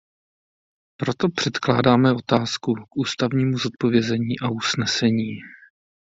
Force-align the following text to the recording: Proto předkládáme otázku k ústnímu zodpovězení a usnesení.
Proto 0.99 1.29
předkládáme 1.29 2.13
otázku 2.13 2.73
k 2.73 2.97
ústnímu 2.97 3.57
zodpovězení 3.59 4.39
a 4.39 4.49
usnesení. 4.49 5.37